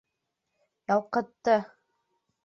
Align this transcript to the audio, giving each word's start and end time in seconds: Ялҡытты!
Ялҡытты! 0.91 1.59